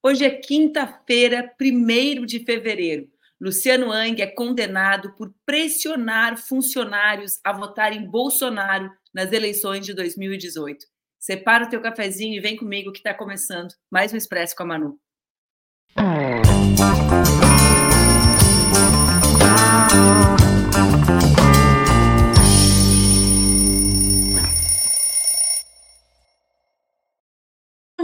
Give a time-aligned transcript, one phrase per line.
[0.00, 3.08] Hoje é quinta-feira, 1 de fevereiro.
[3.40, 10.86] Luciano Ang é condenado por pressionar funcionários a votar em Bolsonaro nas eleições de 2018.
[11.18, 14.66] Separa o teu cafezinho e vem comigo que está começando mais um Expresso com a
[14.66, 15.00] Manu.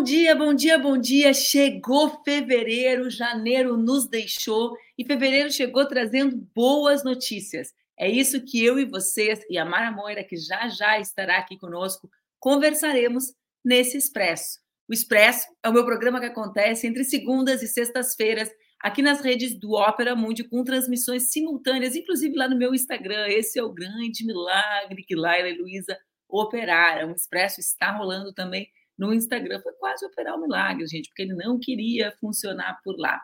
[0.04, 1.32] Dia, bom dia, bom dia.
[1.32, 7.72] Chegou fevereiro, janeiro nos deixou e fevereiro chegou trazendo boas notícias.
[7.98, 11.58] É isso que eu e vocês e a Mara Moira, que já já estará aqui
[11.58, 13.32] conosco, conversaremos
[13.64, 14.58] nesse Expresso.
[14.86, 19.58] O Expresso é o meu programa que acontece entre segundas e sextas-feiras aqui nas redes
[19.58, 23.26] do Ópera Mundi com transmissões simultâneas, inclusive lá no meu Instagram.
[23.28, 25.96] Esse é o grande milagre que Laila e Luísa
[26.28, 27.10] operaram.
[27.12, 29.60] O Expresso está rolando também no Instagram.
[29.60, 33.20] Foi quase operar o um milagre, gente, porque ele não queria funcionar por lá.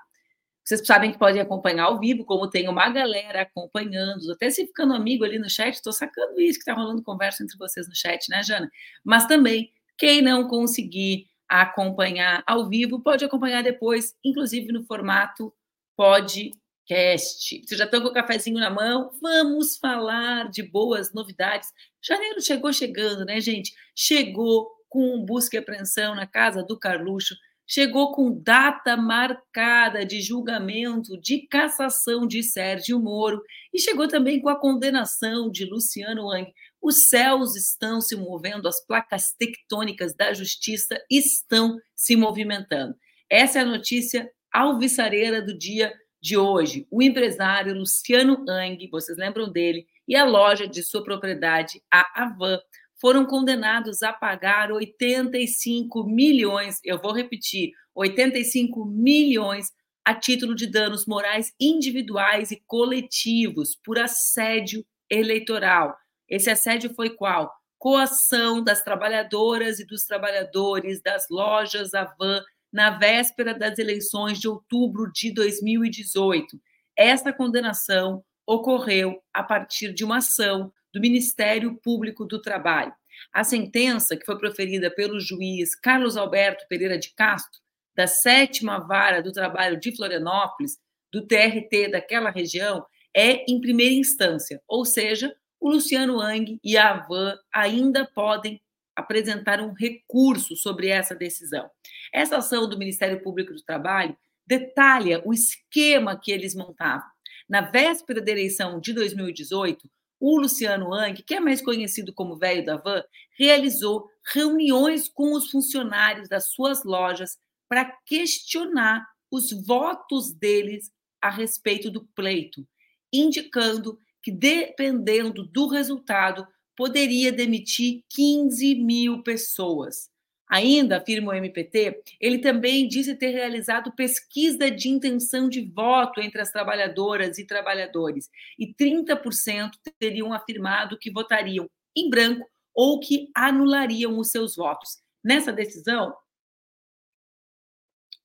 [0.65, 4.93] Vocês sabem que podem acompanhar ao vivo, como tem uma galera acompanhando, até se ficando
[4.95, 8.29] amigo ali no chat, estou sacando isso que está rolando conversa entre vocês no chat,
[8.29, 8.71] né, Jana?
[9.05, 15.53] Mas também, quem não conseguir acompanhar ao vivo, pode acompanhar depois, inclusive no formato
[15.97, 17.63] podcast.
[17.67, 19.11] Vocês já estão com o cafezinho na mão?
[19.21, 21.69] Vamos falar de boas novidades.
[22.01, 23.75] Janeiro chegou chegando, né, gente?
[23.97, 27.35] Chegou com busca e apreensão na casa do Carluxo,
[27.67, 33.41] chegou com data marcada de julgamento de cassação de Sérgio Moro
[33.73, 36.53] e chegou também com a condenação de Luciano Wang.
[36.83, 42.97] Os céus estão se movendo, as placas tectônicas da justiça estão se movimentando.
[43.31, 46.89] Essa é a notícia alvissareira do dia de hoje.
[46.91, 52.59] O empresário Luciano Ang, vocês lembram dele, e a loja de sua propriedade, a Avan,
[53.01, 59.73] foram condenados a pagar 85 milhões, eu vou repetir, 85 milhões
[60.05, 65.97] a título de danos morais individuais e coletivos por assédio eleitoral.
[66.29, 67.53] Esse assédio foi qual?
[67.79, 75.11] Coação das trabalhadoras e dos trabalhadores das lojas Avan na véspera das eleições de outubro
[75.13, 76.61] de 2018.
[76.97, 82.93] Esta condenação ocorreu a partir de uma ação do Ministério Público do Trabalho.
[83.33, 87.61] A sentença, que foi proferida pelo juiz Carlos Alberto Pereira de Castro,
[87.95, 90.79] da sétima vara do trabalho de Florianópolis,
[91.13, 92.85] do TRT daquela região,
[93.15, 98.61] é em primeira instância, ou seja, o Luciano Ang e a Avan ainda podem
[98.97, 101.69] apresentar um recurso sobre essa decisão.
[102.13, 107.07] Essa ação do Ministério Público do Trabalho detalha o esquema que eles montavam.
[107.49, 109.89] Na véspera da eleição de 2018,
[110.21, 113.03] o Luciano Ang, que é mais conhecido como velho da van,
[113.39, 117.39] realizou reuniões com os funcionários das suas lojas
[117.69, 120.93] para questionar os votos deles
[121.23, 122.67] a respeito do pleito,
[123.13, 130.11] indicando que, dependendo do resultado, poderia demitir 15 mil pessoas.
[130.51, 136.41] Ainda, afirma o MPT, ele também disse ter realizado pesquisa de intenção de voto entre
[136.41, 138.29] as trabalhadoras e trabalhadores,
[138.59, 142.45] e 30% teriam afirmado que votariam em branco
[142.75, 144.99] ou que anulariam os seus votos.
[145.23, 146.13] Nessa decisão,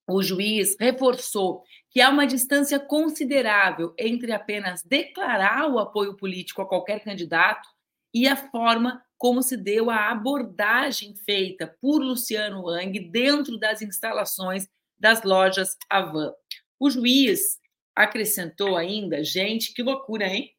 [0.07, 6.67] o juiz reforçou que há uma distância considerável entre apenas declarar o apoio político a
[6.67, 7.69] qualquer candidato
[8.11, 14.67] e a forma como se deu a abordagem feita por Luciano Wang dentro das instalações
[14.97, 16.33] das lojas Avan.
[16.79, 17.59] O juiz
[17.95, 20.55] acrescentou ainda, gente, que loucura, hein?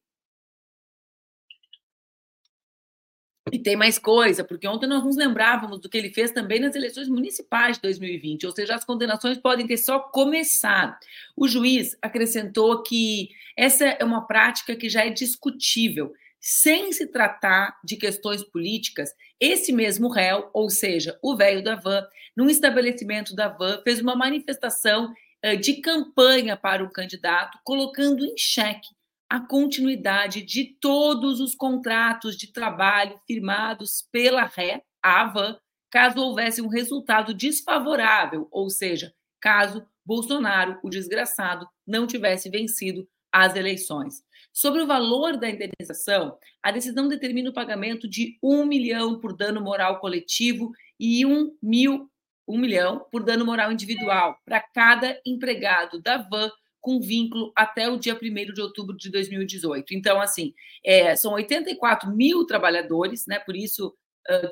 [3.52, 6.74] E tem mais coisa, porque ontem nós nos lembrávamos do que ele fez também nas
[6.74, 10.96] eleições municipais de 2020, ou seja, as condenações podem ter só começado.
[11.36, 17.78] O juiz acrescentou que essa é uma prática que já é discutível sem se tratar
[17.84, 19.10] de questões políticas,
[19.40, 24.14] esse mesmo réu, ou seja, o velho da van, num estabelecimento da van, fez uma
[24.14, 25.12] manifestação
[25.42, 28.88] eh, de campanha para o candidato, colocando em xeque
[29.28, 35.58] a continuidade de todos os contratos de trabalho firmados pela ré, a van,
[35.90, 43.56] caso houvesse um resultado desfavorável, ou seja, caso Bolsonaro, o desgraçado, não tivesse vencido as
[43.56, 44.22] eleições.
[44.56, 49.60] Sobre o valor da indenização, a decisão determina o pagamento de um milhão por dano
[49.60, 52.10] moral coletivo e um, mil,
[52.48, 56.50] um milhão por dano moral individual para cada empregado da van
[56.80, 59.92] com vínculo até o dia 1 de outubro de 2018.
[59.92, 63.38] Então, assim, é, são 84 mil trabalhadores, né?
[63.38, 63.94] Por isso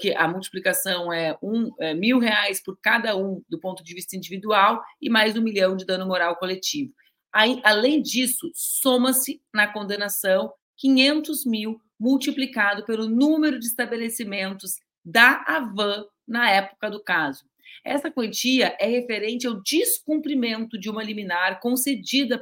[0.00, 4.16] que a multiplicação é, um, é mil reais por cada um do ponto de vista
[4.16, 6.92] individual e mais um milhão de dano moral coletivo.
[7.34, 16.06] Aí, além disso, soma-se na condenação 500 mil multiplicado pelo número de estabelecimentos da Avan
[16.26, 17.44] na época do caso.
[17.84, 22.38] Essa quantia é referente ao descumprimento de uma liminar concedida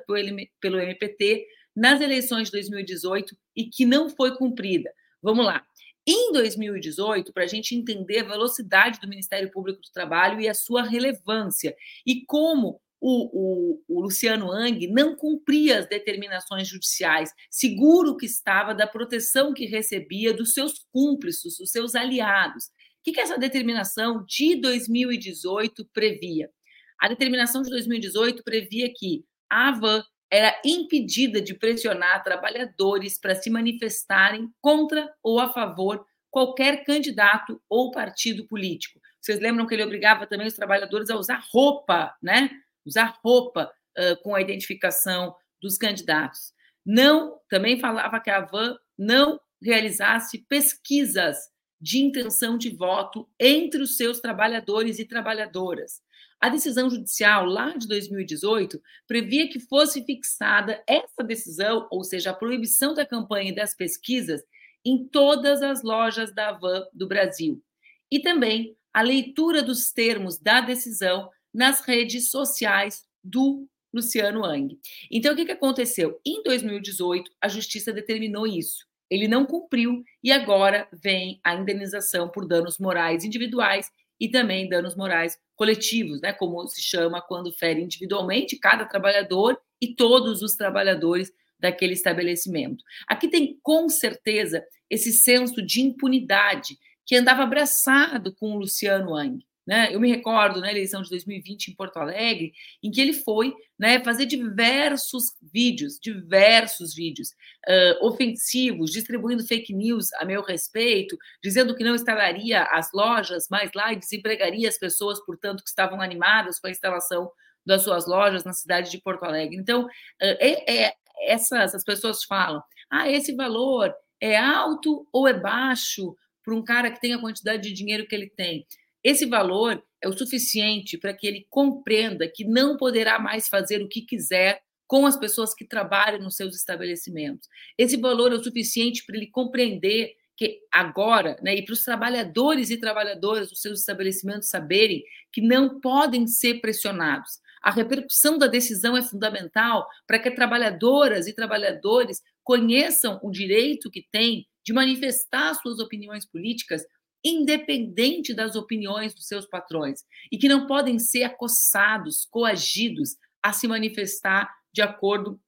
[0.60, 4.92] pelo MPT nas eleições de 2018 e que não foi cumprida.
[5.22, 5.64] Vamos lá.
[6.06, 10.54] Em 2018, para a gente entender a velocidade do Ministério Público do Trabalho e a
[10.54, 11.74] sua relevância,
[12.04, 18.72] e como o, o, o, Luciano Ang não cumpria as determinações judiciais, seguro que estava
[18.72, 22.66] da proteção que recebia dos seus cúmplices, dos seus aliados.
[22.66, 22.70] O
[23.02, 26.49] que, que essa determinação de 2018 previa?
[26.96, 33.50] A determinação de 2018 previa que a Avan era impedida de pressionar trabalhadores para se
[33.50, 39.00] manifestarem contra ou a favor qualquer candidato ou partido político.
[39.20, 42.48] Vocês lembram que ele obrigava também os trabalhadores a usar roupa, né?
[42.84, 46.52] Usar roupa uh, com a identificação dos candidatos.
[46.84, 51.37] Não, também falava que a Van não realizasse pesquisas
[51.81, 56.00] de intenção de voto entre os seus trabalhadores e trabalhadoras.
[56.40, 62.34] A decisão judicial lá de 2018 previa que fosse fixada essa decisão, ou seja, a
[62.34, 64.43] proibição da campanha e das pesquisas,
[64.84, 67.62] em todas as lojas da Avan do Brasil.
[68.11, 74.78] E também a leitura dos termos da decisão nas redes sociais do Luciano Ang.
[75.10, 76.19] Então, o que, que aconteceu?
[76.25, 78.87] Em 2018, a justiça determinou isso.
[79.10, 84.96] Ele não cumpriu e agora vem a indenização por danos morais individuais e também danos
[84.96, 91.31] morais coletivos, né, como se chama quando fere individualmente cada trabalhador e todos os trabalhadores
[91.58, 92.82] daquele estabelecimento.
[93.06, 99.44] Aqui tem com certeza esse senso de impunidade que andava abraçado com o Luciano Ang.
[99.66, 99.94] Né?
[99.94, 103.54] Eu me recordo na né, eleição de 2020 em Porto Alegre, em que ele foi
[103.78, 107.28] né, fazer diversos vídeos, diversos vídeos
[107.68, 113.70] uh, ofensivos, distribuindo fake news a meu respeito, dizendo que não instalaria as lojas mais
[113.72, 117.30] lá e desempregaria as pessoas, portanto, que estavam animadas com a instalação
[117.64, 119.56] das suas lojas na cidade de Porto Alegre.
[119.56, 119.88] Então, uh,
[120.20, 120.94] é, é,
[121.26, 122.60] essas as pessoas falam:
[122.90, 127.62] ah, esse valor é alto ou é baixo para um cara que tem a quantidade
[127.62, 128.66] de dinheiro que ele tem?
[129.04, 133.88] Esse valor é o suficiente para que ele compreenda que não poderá mais fazer o
[133.88, 137.49] que quiser com as pessoas que trabalham nos seus estabelecimentos.
[137.78, 142.70] Esse valor é o suficiente para ele compreender que agora, né, e para os trabalhadores
[142.70, 145.02] e trabalhadoras dos seus estabelecimentos saberem
[145.32, 147.40] que não podem ser pressionados.
[147.62, 154.06] A repercussão da decisão é fundamental para que trabalhadoras e trabalhadores conheçam o direito que
[154.10, 156.82] têm de manifestar suas opiniões políticas
[157.24, 163.69] independente das opiniões dos seus patrões e que não podem ser acossados, coagidos a se
[163.69, 165.40] manifestar de acordo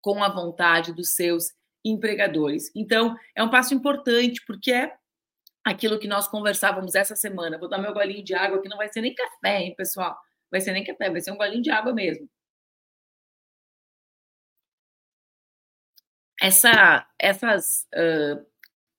[0.00, 1.52] com a vontade dos seus
[1.84, 2.70] empregadores.
[2.74, 4.96] Então, é um passo importante porque é
[5.64, 7.58] aquilo que nós conversávamos essa semana.
[7.58, 10.16] Vou dar meu golinho de água, que não vai ser nem café, hein, pessoal?
[10.50, 12.28] Vai ser nem café, vai ser um golinho de água mesmo.
[16.40, 18.46] Essa, essas uh,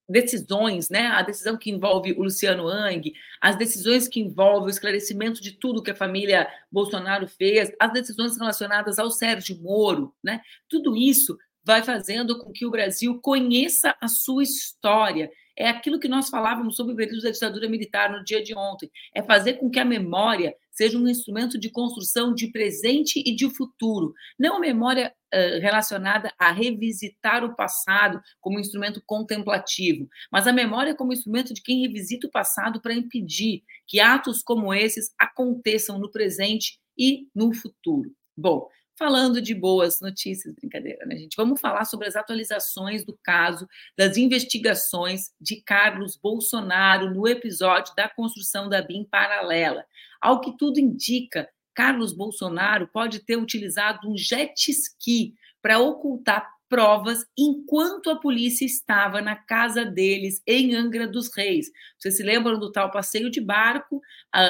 [0.07, 1.07] decisões, né?
[1.07, 5.83] A decisão que envolve o Luciano Ang, as decisões que envolvem o esclarecimento de tudo
[5.83, 10.41] que a família Bolsonaro fez, as decisões relacionadas ao Sérgio Moro, né?
[10.69, 15.29] Tudo isso vai fazendo com que o Brasil conheça a sua história.
[15.53, 18.89] É aquilo que nós falávamos sobre o período da ditadura militar no dia de ontem.
[19.13, 23.49] É fazer com que a memória seja um instrumento de construção de presente e de
[23.49, 24.13] futuro.
[24.37, 30.95] Não a memória uh, relacionada a revisitar o passado como instrumento contemplativo, mas a memória
[30.95, 36.11] como instrumento de quem revisita o passado para impedir que atos como esses aconteçam no
[36.11, 38.13] presente e no futuro.
[38.37, 41.35] Bom, falando de boas notícias, brincadeira, né, gente?
[41.35, 43.67] Vamos falar sobre as atualizações do caso
[43.97, 49.85] das investigações de Carlos Bolsonaro no episódio da construção da BIM paralela.
[50.21, 57.25] Ao que tudo indica, Carlos Bolsonaro pode ter utilizado um jet ski para ocultar provas
[57.37, 61.71] enquanto a polícia estava na casa deles em Angra dos Reis.
[61.97, 64.01] Vocês se lembram do tal passeio de barco?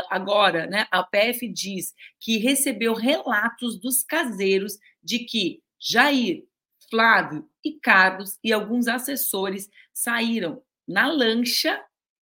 [0.09, 6.43] Agora, né, a PF diz que recebeu relatos dos caseiros de que Jair,
[6.89, 11.79] Flávio e Carlos e alguns assessores saíram na lancha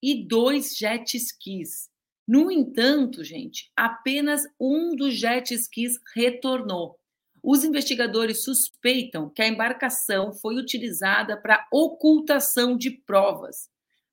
[0.03, 1.89] e dois jet skis.
[2.27, 6.99] No entanto, gente, apenas um dos jet skis retornou.
[7.43, 13.69] Os investigadores suspeitam que a embarcação foi utilizada para ocultação de provas.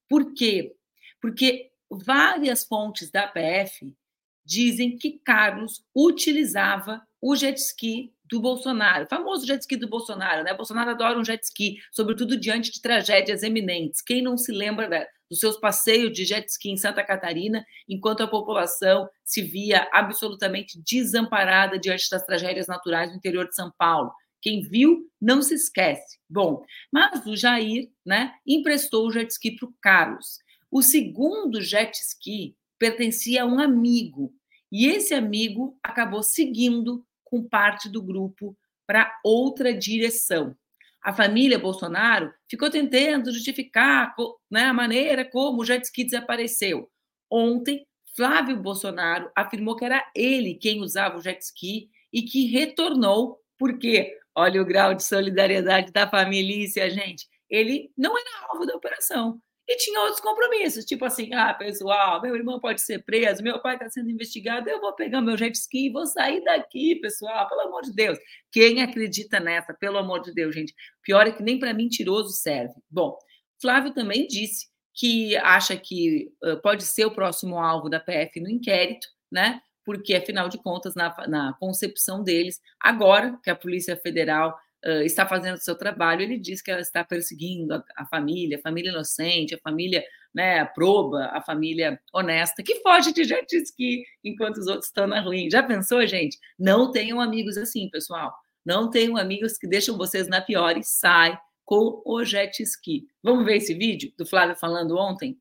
[0.07, 0.75] Por quê?
[1.23, 3.95] porque várias fontes da PF
[4.43, 10.55] dizem que Carlos utilizava o jet ski do Bolsonaro, famoso jet ski do Bolsonaro, né?
[10.55, 14.01] Bolsonaro adora um jet ski, sobretudo diante de tragédias eminentes.
[14.01, 18.23] Quem não se lembra da, dos seus passeios de jet ski em Santa Catarina, enquanto
[18.23, 24.11] a população se via absolutamente desamparada diante das tragédias naturais no interior de São Paulo?
[24.41, 26.17] Quem viu não se esquece.
[26.27, 30.39] Bom, mas o Jair, né, emprestou o jet ski para o Carlos.
[30.71, 34.33] O segundo jet ski pertencia a um amigo,
[34.71, 40.55] e esse amigo acabou seguindo com parte do grupo para outra direção.
[41.01, 44.13] A família Bolsonaro ficou tentando justificar
[44.51, 46.87] né, a maneira como o jet ski desapareceu.
[47.27, 53.39] Ontem, Flávio Bolsonaro afirmou que era ele quem usava o jet ski e que retornou,
[53.57, 57.27] porque olha o grau de solidariedade da família, gente.
[57.49, 59.41] Ele não era alvo da operação.
[59.67, 63.75] E tinha outros compromissos, tipo assim, ah, pessoal, meu irmão pode ser preso, meu pai
[63.75, 67.61] está sendo investigado, eu vou pegar meu jet ski e vou sair daqui, pessoal, pelo
[67.61, 68.19] amor de Deus.
[68.51, 70.73] Quem acredita nessa, pelo amor de Deus, gente?
[71.01, 72.73] Pior é que nem para mentiroso serve.
[72.89, 73.17] Bom,
[73.61, 76.29] Flávio também disse que acha que
[76.61, 79.61] pode ser o próximo alvo da PF no inquérito, né?
[79.85, 85.25] Porque, afinal de contas, na, na concepção deles, agora que a Polícia Federal uh, está
[85.27, 88.91] fazendo o seu trabalho, ele diz que ela está perseguindo a, a, família, a família
[88.91, 94.67] inocente, a família né, proba, a família honesta, que foge de jet ski enquanto os
[94.67, 95.49] outros estão na ruim.
[95.49, 96.37] Já pensou, gente?
[96.57, 98.33] Não tenham amigos assim, pessoal.
[98.65, 103.07] Não tenham amigos que deixam vocês na pior e sai com o jet ski.
[103.21, 105.37] Vamos ver esse vídeo do Flávio falando ontem?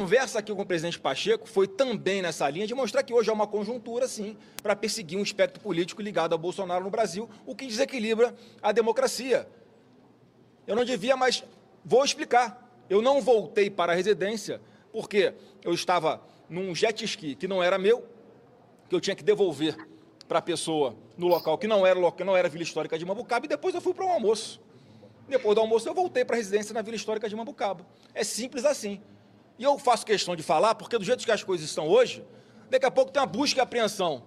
[0.00, 3.34] Conversa aqui com o presidente Pacheco foi também nessa linha de mostrar que hoje há
[3.34, 7.66] uma conjuntura, sim, para perseguir um espectro político ligado ao Bolsonaro no Brasil, o que
[7.66, 9.46] desequilibra a democracia.
[10.66, 11.44] Eu não devia, mas
[11.84, 12.66] vou explicar.
[12.88, 14.58] Eu não voltei para a residência
[14.90, 18.02] porque eu estava num jet ski que não era meu,
[18.88, 19.76] que eu tinha que devolver
[20.26, 23.04] para a pessoa no local que não era que não era a Vila Histórica de
[23.04, 24.62] Mambucaba, e depois eu fui para um almoço.
[25.28, 27.84] Depois do almoço eu voltei para a residência na Vila Histórica de Mambucaba.
[28.14, 28.98] É simples assim.
[29.60, 32.24] E eu faço questão de falar, porque do jeito que as coisas estão hoje,
[32.70, 34.22] daqui a pouco tem uma busca e apreensão,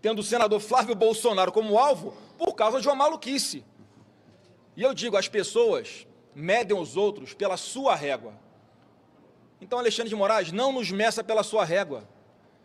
[0.00, 3.64] tendo o senador Flávio Bolsonaro como alvo, por causa de uma maluquice.
[4.76, 8.34] E eu digo, as pessoas medem os outros pela sua régua.
[9.60, 12.02] Então, Alexandre de Moraes, não nos meça pela sua régua.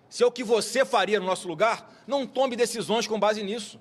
[0.10, 3.80] Se é o que você faria no nosso lugar, não tome decisões com base nisso.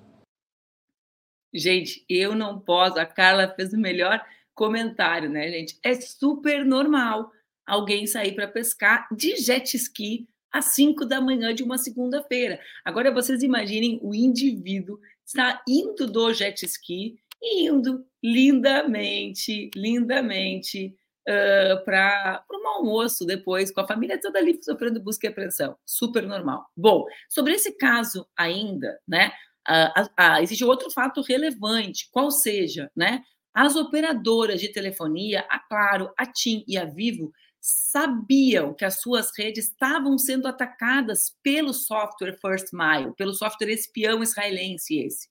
[1.51, 2.99] Gente, eu não posso.
[2.99, 4.23] A Carla fez o melhor
[4.53, 5.79] comentário, né, gente?
[5.81, 7.31] É super normal
[7.67, 12.59] alguém sair para pescar de jet ski às 5 da manhã de uma segunda-feira.
[12.85, 20.95] Agora vocês imaginem o indivíduo saindo do jet ski e indo lindamente, lindamente
[21.27, 25.77] uh, para um almoço depois, com a família toda ali sofrendo busca e apreensão.
[25.85, 26.65] Super normal.
[26.75, 29.31] Bom, sobre esse caso ainda, né?
[29.69, 33.21] Uh, uh, existe outro fato relevante, qual seja, né?
[33.53, 39.31] As operadoras de telefonia, a Claro, a TIM e a Vivo, sabiam que as suas
[39.37, 45.29] redes estavam sendo atacadas pelo software First Mile, pelo software espião israelense esse.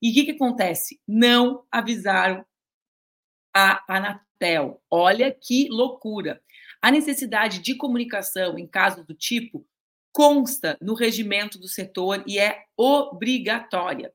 [0.00, 1.00] E o que, que acontece?
[1.06, 2.44] Não avisaram
[3.54, 4.82] a Anatel.
[4.90, 6.40] Olha que loucura.
[6.80, 9.66] A necessidade de comunicação em casos do tipo
[10.12, 14.12] consta no regimento do setor e é obrigatória.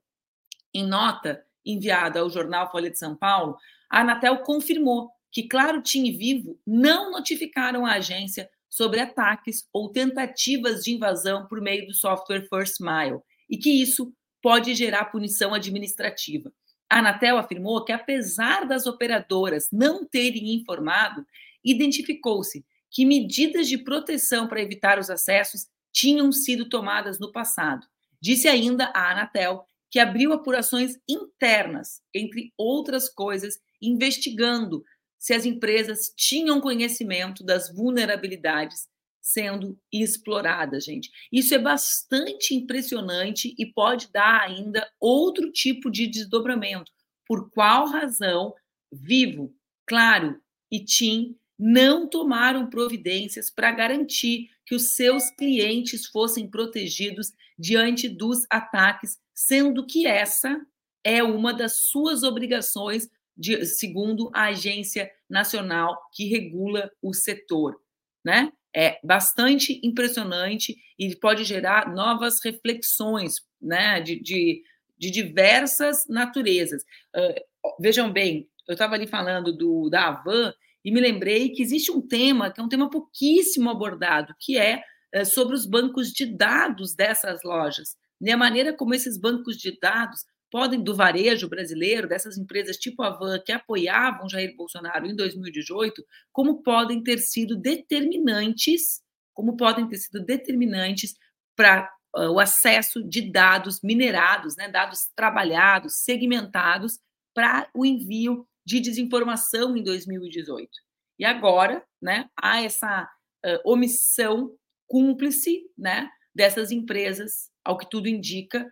[0.74, 3.58] Em nota enviada ao jornal Folha de São Paulo,
[3.90, 10.84] a Anatel confirmou que Claro Tim Vivo não notificaram a agência sobre ataques ou tentativas
[10.84, 16.54] de invasão por meio do software First Mile e que isso pode gerar punição administrativa.
[16.90, 21.26] A Anatel afirmou que, apesar das operadoras não terem informado,
[21.66, 27.88] identificou-se que medidas de proteção para evitar os acessos tinham sido tomadas no passado.
[28.22, 34.84] Disse ainda a Anatel que abriu apurações internas, entre outras coisas, investigando
[35.24, 38.90] se as empresas tinham conhecimento das vulnerabilidades
[39.22, 41.10] sendo exploradas, gente.
[41.32, 46.92] Isso é bastante impressionante e pode dar ainda outro tipo de desdobramento.
[47.26, 48.54] Por qual razão
[48.92, 49.56] Vivo,
[49.88, 58.10] Claro e TIM não tomaram providências para garantir que os seus clientes fossem protegidos diante
[58.10, 60.60] dos ataques, sendo que essa
[61.02, 67.80] é uma das suas obrigações de, segundo a Agência Nacional que regula o setor,
[68.24, 68.52] né?
[68.76, 74.00] É bastante impressionante e pode gerar novas reflexões, né?
[74.02, 74.64] De, de,
[74.98, 76.84] de diversas naturezas.
[77.16, 81.92] Uh, vejam bem, eu estava ali falando do da Avan e me lembrei que existe
[81.92, 86.26] um tema que é um tema pouquíssimo abordado, que é, é sobre os bancos de
[86.26, 87.96] dados dessas lojas.
[88.22, 93.02] E a maneira como esses bancos de dados podem, do varejo brasileiro, dessas empresas tipo
[93.02, 99.02] a Van, que apoiavam Jair Bolsonaro em 2018, como podem ter sido determinantes,
[99.34, 101.16] como podem ter sido determinantes
[101.56, 107.00] para uh, o acesso de dados minerados, né, dados trabalhados, segmentados,
[107.34, 110.70] para o envio de desinformação em 2018.
[111.18, 113.10] E agora, né, há essa
[113.44, 114.56] uh, omissão
[114.86, 118.72] cúmplice, né, dessas empresas, ao que tudo indica,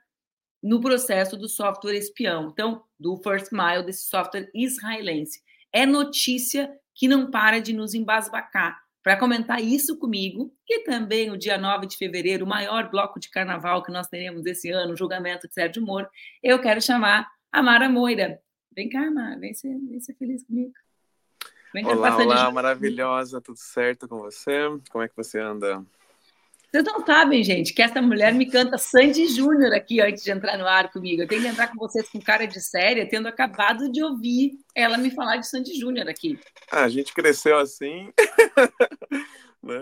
[0.61, 5.41] no processo do software espião, então, do First Mile, desse software israelense.
[5.73, 8.79] É notícia que não para de nos embasbacar.
[9.03, 13.31] Para comentar isso comigo, e também o dia 9 de fevereiro, o maior bloco de
[13.31, 16.07] carnaval que nós teremos esse ano, o julgamento de Sérgio Moro,
[16.43, 18.39] eu quero chamar a Mara Moira.
[18.75, 20.73] Vem cá, Mara, vem ser, vem ser feliz comigo.
[21.73, 24.69] Vem cá, olá, olá, maravilhosa, tudo certo com você?
[24.91, 25.83] Como é que você anda?
[26.71, 30.57] Vocês não sabem, gente, que essa mulher me canta Sandy Júnior aqui antes de entrar
[30.57, 31.21] no ar comigo.
[31.21, 34.97] Eu tenho que entrar com vocês com cara de séria, tendo acabado de ouvir ela
[34.97, 36.39] me falar de Sandy Júnior aqui.
[36.71, 38.09] Ah, a gente cresceu assim.
[39.63, 39.77] Né?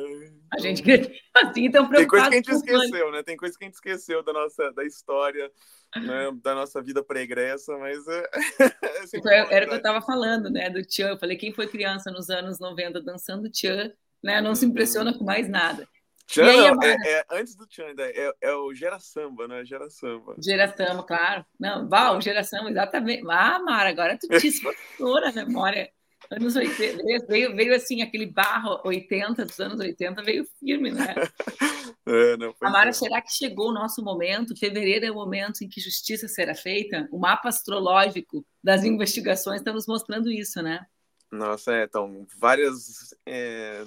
[0.51, 3.23] A gente cresceu assim, então Tem coisa que a gente esqueceu, né?
[3.23, 5.49] Tem coisa que a gente esqueceu da nossa da história,
[5.95, 6.31] né?
[6.43, 8.29] da nossa vida pregressa, mas é...
[9.31, 10.69] é era o que eu estava falando, né?
[10.69, 11.11] Do Tchan.
[11.11, 14.41] Eu falei, quem foi criança nos anos 90 dançando Tchan, né?
[14.41, 15.87] Não se impressiona com mais nada.
[16.29, 19.65] Tchan, aí, é, é, antes do Tchan, é, é o Gera Samba, né?
[19.65, 20.35] Gera Samba.
[20.39, 21.43] Gera Samba, claro.
[21.59, 23.23] Não, Val, Gera Samba, exatamente.
[23.27, 25.91] Ah, Mara, agora tu te esforçou a memória.
[26.29, 31.15] Anos 80, veio, veio assim, aquele barro 80 dos anos 80, veio firme, né?
[32.07, 32.93] É, não, Amara, é.
[32.93, 34.57] será que chegou o nosso momento?
[34.57, 37.07] Fevereiro é o momento em que justiça será feita?
[37.11, 40.83] O mapa astrológico das investigações está nos mostrando isso, né?
[41.31, 43.83] Nossa, é, então, várias, é,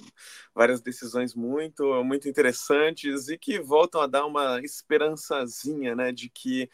[0.55, 6.71] várias decisões muito, muito interessantes e que voltam a dar uma esperançazinha, né, de que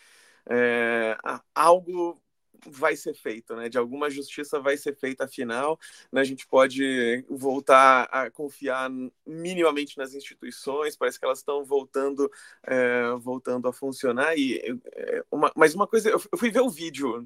[0.50, 1.16] é,
[1.54, 2.22] algo
[2.66, 3.68] vai ser feito, né?
[3.68, 5.78] De alguma justiça vai ser feita, afinal,
[6.12, 6.20] né?
[6.20, 8.90] a gente pode voltar a confiar
[9.26, 10.96] minimamente nas instituições.
[10.96, 12.30] Parece que elas estão voltando,
[12.64, 14.36] é, voltando a funcionar.
[14.36, 14.58] E
[14.92, 17.24] é, uma, mas uma coisa, eu fui ver o vídeo,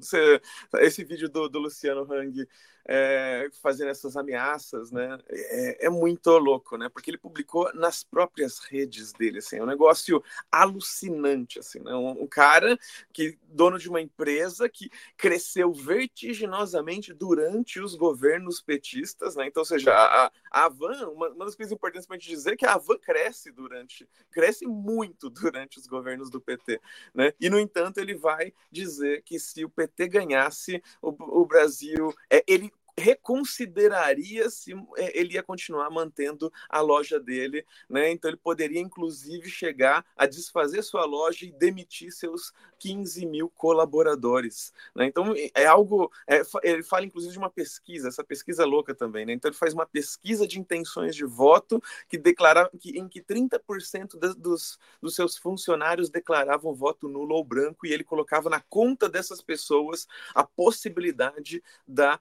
[0.79, 2.47] esse vídeo do, do Luciano Hang
[2.85, 5.17] é, fazendo essas ameaças, né?
[5.29, 6.89] É, é, muito louco, né?
[6.89, 11.93] Porque ele publicou nas próprias redes dele, assim, é um negócio alucinante, assim, né?
[11.93, 12.77] Um, um cara
[13.11, 14.89] que dono de uma empresa que
[15.23, 19.47] cresceu vertiginosamente durante os governos petistas, né?
[19.47, 22.51] Então, ou seja, a, a Avan, uma, uma das coisas importantes para a gente dizer
[22.51, 26.81] é que a Avan cresce durante, cresce muito durante os governos do PT,
[27.15, 27.31] né?
[27.39, 32.43] E no entanto ele vai dizer que se o PT ganhasse, o, o Brasil, é,
[32.45, 38.11] ele reconsideraria se é, ele ia continuar mantendo a loja dele, né?
[38.11, 44.73] Então ele poderia inclusive chegar a desfazer sua loja e demitir seus 15 mil colaboradores,
[44.95, 45.05] né?
[45.05, 49.25] Então é algo, é, ele fala inclusive de uma pesquisa, essa pesquisa é louca também,
[49.25, 49.33] né?
[49.33, 54.19] Então ele faz uma pesquisa de intenções de voto que declara que em que 30%
[54.19, 59.09] de, dos, dos seus funcionários declaravam voto nulo ou branco e ele colocava na conta
[59.09, 62.19] dessas pessoas a possibilidade da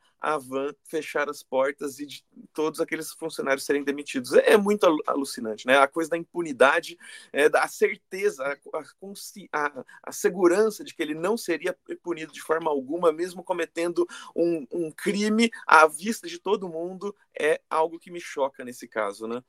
[0.84, 4.32] Fechar as portas e de todos aqueles funcionários serem demitidos.
[4.32, 5.78] É, é muito alucinante, né?
[5.78, 6.98] A coisa da impunidade,
[7.32, 8.78] é, da certeza, a,
[9.52, 14.66] a, a, segurança de que ele não seria punido de forma alguma, mesmo cometendo um,
[14.70, 19.42] um crime à vista de todo mundo, é algo que me choca nesse caso, né?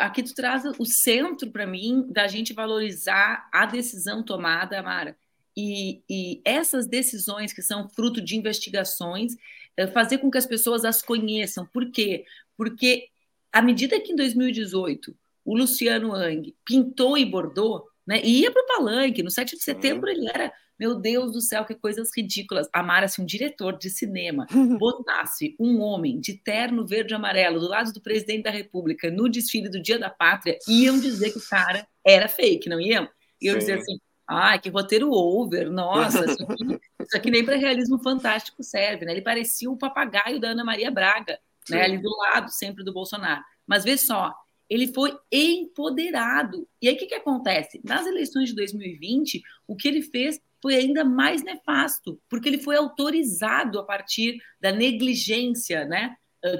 [0.00, 5.16] Aqui tu traz o centro para mim da gente valorizar a decisão tomada, Mara.
[5.60, 9.34] E, e, essas decisões que são fruto de investigações
[9.76, 11.66] é, fazer com que as pessoas as conheçam.
[11.66, 12.24] Por quê?
[12.56, 13.08] Porque
[13.52, 18.62] à medida que em 2018 o Luciano Ang pintou e bordou, né, e ia para
[18.62, 22.68] o palanque, no 7 de setembro ele era, meu Deus do céu, que coisas ridículas.
[22.72, 24.46] Amara-se um diretor de cinema,
[24.78, 29.28] botasse um homem de terno verde e amarelo do lado do presidente da República no
[29.28, 33.08] desfile do Dia da Pátria, iam dizer que o cara era fake, não iam?
[33.42, 33.58] Iam Sim.
[33.58, 36.64] dizer assim, ah, que roteiro over, nossa, isso aqui,
[37.00, 39.12] isso aqui nem para realismo fantástico serve, né?
[39.12, 41.38] Ele parecia o papagaio da Ana Maria Braga,
[41.70, 41.82] né?
[41.82, 43.42] Ali do lado sempre do Bolsonaro.
[43.66, 44.34] Mas vê só,
[44.68, 46.68] ele foi empoderado.
[46.82, 47.80] E aí o que, que acontece?
[47.82, 52.76] Nas eleições de 2020, o que ele fez foi ainda mais nefasto, porque ele foi
[52.76, 56.14] autorizado a partir da negligência, né?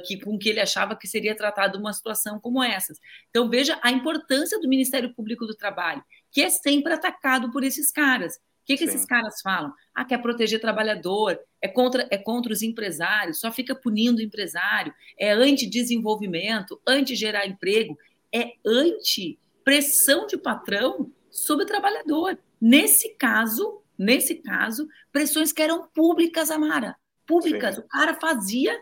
[0.07, 2.93] Que, com que ele achava que seria tratado uma situação como essa.
[3.31, 7.91] Então, veja a importância do Ministério Público do Trabalho que é sempre atacado por esses
[7.91, 8.39] caras,
[8.69, 9.73] que, que esses caras falam?
[9.95, 14.93] Ah, quer proteger trabalhador, é contra, é contra os empresários, só fica punindo o empresário,
[15.19, 17.97] é anti-desenvolvimento, anti-gerar emprego,
[18.31, 22.39] é anti-pressão de patrão sobre o trabalhador.
[22.61, 26.95] Nesse caso, nesse caso, pressões que eram públicas, Amara,
[27.27, 27.77] públicas.
[27.77, 27.81] Sim.
[27.81, 28.79] O cara fazia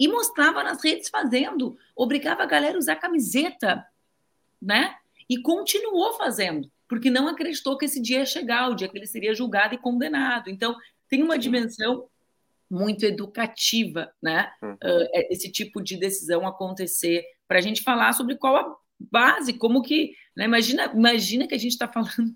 [0.00, 3.86] e mostrava nas redes fazendo, obrigava a galera a usar camiseta,
[4.60, 4.96] né?
[5.28, 9.06] E continuou fazendo porque não acreditou que esse dia ia chegar, o dia que ele
[9.06, 10.48] seria julgado e condenado.
[10.48, 10.76] Então,
[11.08, 12.08] tem uma dimensão
[12.70, 14.50] muito educativa, né?
[14.62, 14.74] Uhum.
[14.74, 19.82] Uh, esse tipo de decisão acontecer, para a gente falar sobre qual a base, como
[19.82, 20.14] que.
[20.36, 20.44] Né?
[20.44, 22.34] Imagina, imagina que a gente está falando,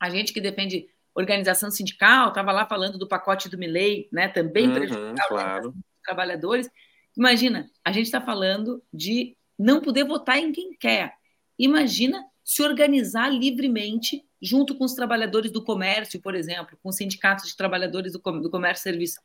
[0.00, 4.28] a gente que defende organização sindical, estava lá falando do pacote do Milley, né?
[4.28, 5.70] Também uhum, prejudicial claro.
[5.70, 6.68] dos trabalhadores.
[7.16, 11.14] Imagina, a gente está falando de não poder votar em quem quer.
[11.56, 17.56] Imagina se organizar livremente junto com os trabalhadores do comércio, por exemplo, com sindicatos de
[17.56, 19.20] trabalhadores do, comércio e serviço.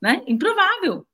[0.00, 0.22] Né?
[0.26, 1.06] Improvável.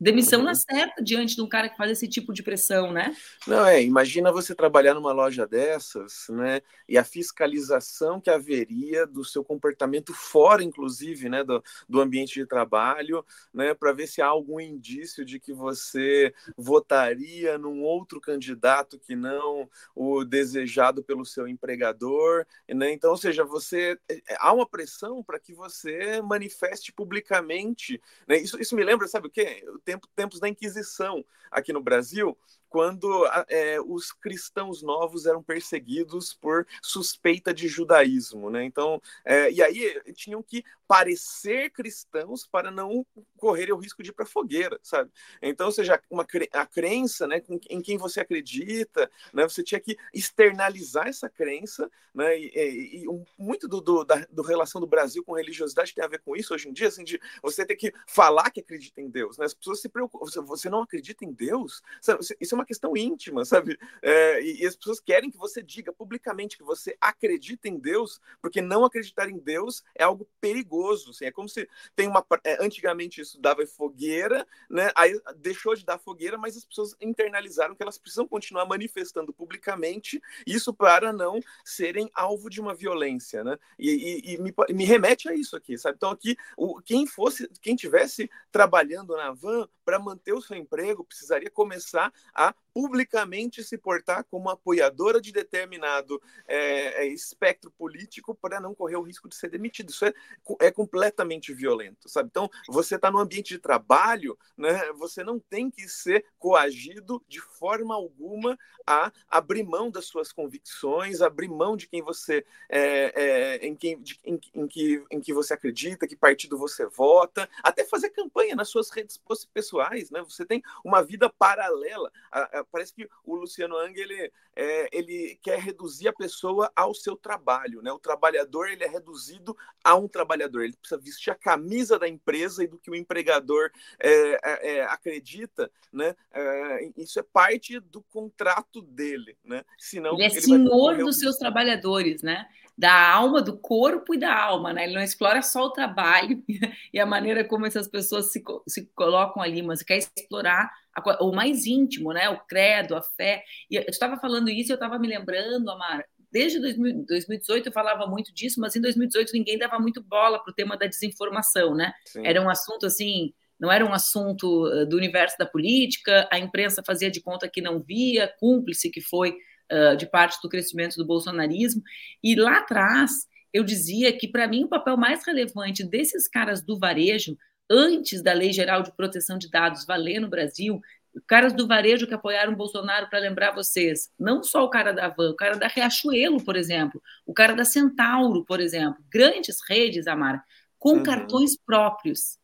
[0.00, 0.46] Demissão uhum.
[0.46, 3.16] na certa diante de um cara que faz esse tipo de pressão, né?
[3.46, 6.60] Não, é, imagina você trabalhar numa loja dessas, né?
[6.88, 12.46] E a fiscalização que haveria do seu comportamento fora, inclusive, né, do, do ambiente de
[12.46, 18.98] trabalho, né, para ver se há algum indício de que você votaria num outro candidato
[19.00, 22.92] que não o desejado pelo seu empregador, né?
[22.92, 28.38] Então, ou seja, você é, é, há uma pressão para que você manifeste publicamente, né?
[28.38, 29.64] Isso, isso me lembra, sabe o quê?
[29.88, 32.36] Tempo, tempos da Inquisição aqui no Brasil,
[32.68, 38.64] quando é, os cristãos novos eram perseguidos por suspeita de judaísmo, né?
[38.64, 44.12] Então, é, e aí tinham que parecer cristãos para não correrem o risco de ir
[44.14, 45.10] para fogueira, sabe?
[45.42, 49.98] Então, ou seja, uma, a crença, né, em quem você acredita, né, você tinha que
[50.14, 55.24] externalizar essa crença, né, e, e, e muito do, do, da do relação do Brasil
[55.24, 57.92] com religiosidade tem a ver com isso hoje em dia, assim, de você ter que
[58.06, 59.44] falar que acredita em Deus, né?
[59.44, 61.82] As pessoas se preocupam, você não acredita em Deus?
[62.00, 62.20] Sabe?
[62.40, 63.78] Isso é uma questão íntima, sabe?
[64.02, 68.20] É, e, e as pessoas querem que você diga publicamente que você acredita em Deus,
[68.42, 71.10] porque não acreditar em Deus é algo perigoso.
[71.10, 72.24] Assim, é como se tem uma.
[72.44, 74.90] É, antigamente isso dava fogueira, né?
[74.94, 80.20] Aí deixou de dar fogueira, mas as pessoas internalizaram que elas precisam continuar manifestando publicamente
[80.46, 83.58] isso para não serem alvo de uma violência, né?
[83.78, 85.96] E, e, e me, me, remete a isso aqui, sabe?
[85.96, 91.04] Então aqui, o, quem fosse, quem tivesse trabalhando na van para manter o seu emprego
[91.04, 98.60] precisaria começar a publicamente se portar como apoiadora de determinado é, é, espectro político para
[98.60, 99.90] não correr o risco de ser demitido.
[99.90, 100.14] Isso é,
[100.60, 102.28] é completamente violento, sabe?
[102.30, 104.92] Então, você está no ambiente de trabalho, né?
[104.92, 108.56] Você não tem que ser coagido de forma alguma
[108.86, 114.00] a abrir mão das suas convicções, abrir mão de quem você é, é, em, quem,
[114.00, 118.54] de, em, em, que, em que você acredita, que partido você vota, até fazer campanha
[118.54, 119.20] nas suas redes
[119.52, 120.22] pessoais, né?
[120.22, 122.12] Você tem uma vida paralela.
[122.38, 126.94] A, a, parece que o Luciano Ang ele, é, ele quer reduzir a pessoa ao
[126.94, 127.92] seu trabalho, né?
[127.92, 130.62] O trabalhador ele é reduzido a um trabalhador.
[130.62, 134.10] Ele precisa vestir a camisa da empresa e do que o empregador é,
[134.44, 136.14] é, é acredita, né?
[136.32, 139.64] É, isso é parte do contrato dele, né?
[139.78, 142.46] Senão ele é ele senhor dos seus trabalhadores, né?
[142.78, 144.84] da alma, do corpo e da alma, né?
[144.84, 146.44] Ele não explora só o trabalho
[146.94, 151.32] e a maneira como essas pessoas se, se colocam ali, mas quer explorar a, o
[151.32, 152.28] mais íntimo, né?
[152.28, 153.42] O credo, a fé.
[153.70, 158.32] E eu estava falando isso, eu estava me lembrando, Amara, desde 2018 eu falava muito
[158.34, 161.92] disso, mas em 2018 ninguém dava muito bola para o tema da desinformação, né?
[162.06, 162.26] Sim.
[162.26, 166.82] Era um assunto assim, não era um assunto eh, do universo da política, a imprensa
[166.86, 169.36] fazia de conta que não via, cúmplice que foi
[169.72, 171.82] uh, de parte do crescimento do bolsonarismo.
[172.22, 173.10] E lá atrás,
[173.52, 177.36] eu dizia que, para mim, o papel mais relevante desses caras do varejo,
[177.70, 180.80] antes da Lei Geral de Proteção de Dados valer no Brasil,
[181.26, 185.08] caras do varejo que apoiaram o Bolsonaro, para lembrar vocês, não só o cara da
[185.08, 190.06] Van, o cara da Riachuelo, por exemplo, o cara da Centauro, por exemplo, grandes redes,
[190.06, 190.42] Amara,
[190.78, 191.02] com uhum.
[191.02, 192.38] cartões próprios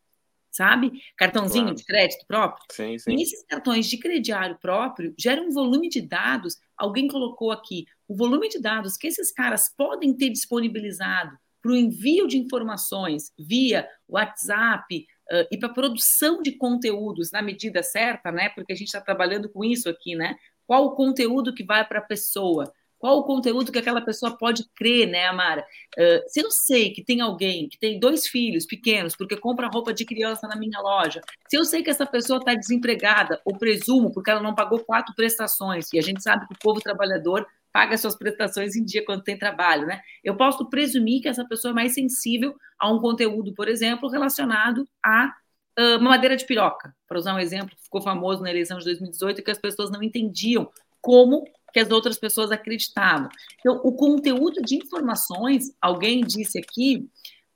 [0.54, 1.02] sabe?
[1.16, 1.76] Cartãozinho claro.
[1.76, 2.64] de crédito próprio.
[2.70, 3.16] Sim, sim.
[3.16, 6.56] E esses cartões de crediário próprio geram um volume de dados.
[6.76, 11.76] Alguém colocou aqui o volume de dados que esses caras podem ter disponibilizado para o
[11.76, 18.50] envio de informações via WhatsApp uh, e para produção de conteúdos na medida certa, né?
[18.50, 20.36] Porque a gente está trabalhando com isso aqui, né?
[20.66, 22.72] Qual o conteúdo que vai para a pessoa?
[22.98, 25.62] Qual o conteúdo que aquela pessoa pode crer, né, Amara?
[25.98, 29.92] Uh, se eu sei que tem alguém que tem dois filhos pequenos porque compra roupa
[29.92, 34.10] de criança na minha loja, se eu sei que essa pessoa está desempregada, ou presumo
[34.10, 37.98] porque ela não pagou quatro prestações, e a gente sabe que o povo trabalhador paga
[37.98, 40.00] suas prestações em dia quando tem trabalho, né?
[40.22, 44.86] Eu posso presumir que essa pessoa é mais sensível a um conteúdo, por exemplo, relacionado
[45.02, 45.34] a
[45.78, 49.50] uh, de piroca, para usar um exemplo que ficou famoso na eleição de 2018 que
[49.50, 50.70] as pessoas não entendiam
[51.00, 53.30] como que as outras pessoas acreditavam.
[53.58, 57.08] Então, o conteúdo de informações, alguém disse aqui,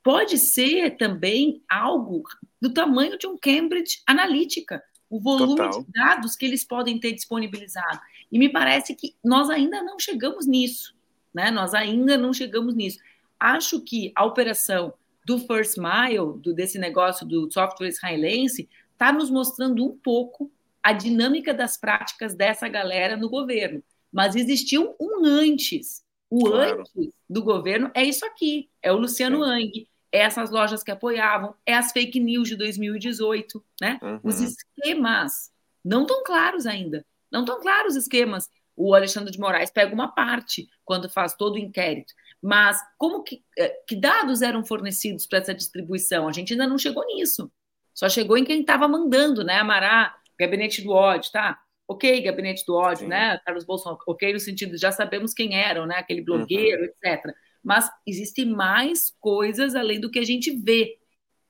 [0.03, 2.23] pode ser também algo
[2.59, 5.83] do tamanho de um Cambridge Analytica, o volume Total.
[5.83, 8.01] de dados que eles podem ter disponibilizado.
[8.33, 10.95] E me parece que nós ainda não chegamos nisso,
[11.35, 11.51] né?
[11.51, 12.99] Nós ainda não chegamos nisso.
[13.39, 14.95] Acho que a operação
[15.29, 20.51] do First Mile, do, desse negócio do software israelense, está nos mostrando um pouco
[20.83, 23.85] a dinâmica das práticas dessa galera no governo.
[24.11, 26.03] Mas existiu um antes.
[26.31, 26.81] O claro.
[26.81, 29.51] antes do governo é isso aqui: é o Luciano Sim.
[29.51, 33.99] Ang, é essas lojas que apoiavam, é as fake news de 2018, né?
[34.03, 34.21] Uhum.
[34.23, 35.51] Os esquemas
[35.85, 37.05] não estão claros ainda.
[37.31, 38.49] Não estão claros os esquemas.
[38.75, 42.15] O Alexandre de Moraes pega uma parte quando faz todo o inquérito.
[42.43, 46.29] Mas como que, eh, que dados eram fornecidos para essa distribuição?
[46.29, 47.51] A gente ainda não chegou nisso.
[47.93, 49.57] Só chegou em quem estava mandando, né?
[49.57, 51.59] Amará, gabinete do ódio, tá?
[51.87, 53.09] Ok, gabinete do ódio, Sim.
[53.09, 53.41] né?
[53.45, 55.97] Carlos Bolsonaro, ok, no sentido já sabemos quem eram, né?
[55.97, 56.89] Aquele blogueiro, uhum.
[57.05, 57.35] etc.
[57.63, 60.97] Mas existem mais coisas além do que a gente vê,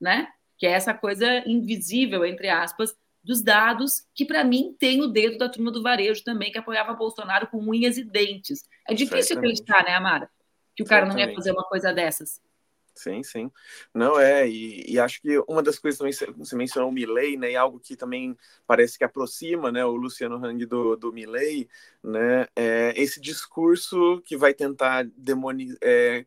[0.01, 0.27] né?
[0.57, 5.37] Que é essa coisa invisível, entre aspas, dos dados, que para mim tem o dedo
[5.37, 8.63] da turma do varejo também, que apoiava Bolsonaro com unhas e dentes.
[8.87, 9.61] É difícil Certamente.
[9.61, 10.29] acreditar, né, Amara?
[10.79, 11.25] Que o cara Certamente.
[11.25, 12.41] não ia fazer uma coisa dessas.
[12.95, 13.51] Sim, sim.
[13.93, 17.51] Não é, e, e, acho que uma das coisas também, você mencionou o Milley, né,
[17.51, 18.33] e algo que também
[18.65, 21.69] parece que aproxima, né, o Luciano Hang do, do Milley,
[22.01, 26.25] né, é esse discurso que vai tentar demonizar, é, é,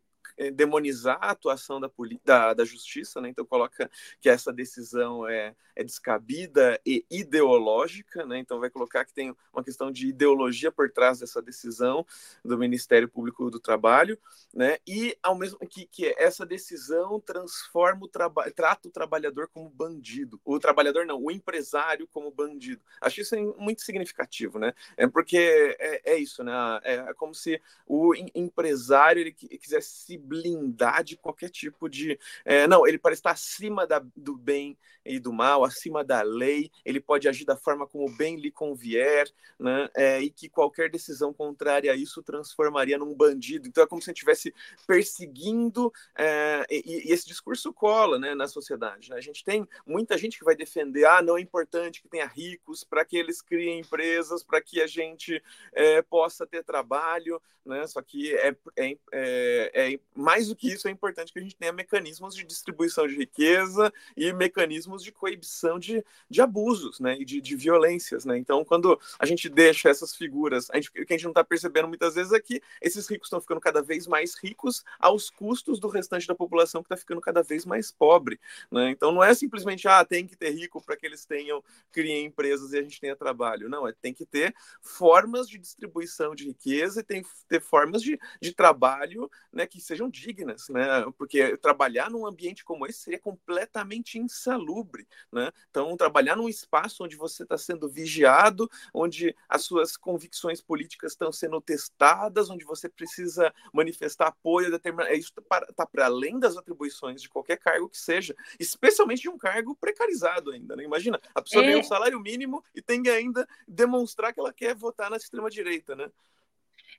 [0.54, 1.90] demonizar a atuação da,
[2.24, 3.28] da, da, justiça, né?
[3.28, 3.90] então coloca
[4.20, 8.38] que essa decisão é, é descabida e ideológica, né?
[8.38, 12.06] então vai colocar que tem uma questão de ideologia por trás dessa decisão
[12.44, 14.18] do Ministério Público do Trabalho,
[14.52, 14.78] né?
[14.86, 20.40] e ao mesmo que, que essa decisão transforma o trabalho, trata o trabalhador como bandido,
[20.44, 22.82] o trabalhador não, o empresário como bandido.
[23.00, 24.74] Acho isso muito significativo, né?
[24.96, 26.52] É porque é, é isso, né?
[26.82, 32.18] É, é como se o empresário ele quisesse se blindar de qualquer tipo de.
[32.44, 36.70] É, não, ele parece estar acima da, do bem e do mal, acima da lei,
[36.84, 39.88] ele pode agir da forma como bem lhe convier, né?
[39.94, 43.66] É, e que qualquer decisão contrária a isso transformaria num bandido.
[43.68, 44.54] Então é como se a gente estivesse
[44.86, 49.10] perseguindo, é, e, e, esse discurso cola né, na sociedade.
[49.10, 49.16] Né?
[49.16, 52.84] A gente tem muita gente que vai defender: ah, não é importante que tenha ricos
[52.84, 55.42] para que eles criem empresas, para que a gente
[55.72, 57.86] é, possa ter trabalho, né?
[57.86, 61.56] só que é, é, é, é mais do que isso, é importante que a gente
[61.56, 67.24] tenha mecanismos de distribuição de riqueza e mecanismos de coibição de, de abusos né, e
[67.24, 68.24] de, de violências.
[68.24, 68.38] Né?
[68.38, 71.44] Então, quando a gente deixa essas figuras, a gente, o que a gente não está
[71.44, 75.78] percebendo muitas vezes é que esses ricos estão ficando cada vez mais ricos aos custos
[75.80, 78.38] do restante da população que está ficando cada vez mais pobre.
[78.70, 78.90] Né?
[78.90, 82.72] Então, não é simplesmente, ah, tem que ter rico para que eles tenham, criem empresas
[82.72, 83.68] e a gente tenha trabalho.
[83.68, 88.02] Não, é tem que ter formas de distribuição de riqueza e tem que ter formas
[88.02, 91.04] de, de trabalho né, que sejam sejam dignas, né?
[91.16, 95.50] Porque trabalhar num ambiente como esse seria completamente insalubre, né?
[95.70, 101.32] Então, trabalhar num espaço onde você está sendo vigiado, onde as suas convicções políticas estão
[101.32, 105.14] sendo testadas, onde você precisa manifestar apoio a determinado.
[105.14, 109.38] Isso está tá para além das atribuições de qualquer cargo que seja, especialmente de um
[109.38, 110.84] cargo precarizado ainda, né?
[110.84, 111.66] Imagina, a pessoa é...
[111.68, 115.94] ganha um salário mínimo e tem que ainda demonstrar que ela quer votar na extrema-direita,
[115.94, 116.10] né?